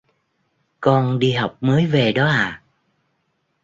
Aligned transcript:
con 0.79 1.19
đi 1.19 1.31
học 1.31 1.57
mới 1.61 1.85
về 1.87 2.11
đó 2.11 2.25
à 2.25 2.61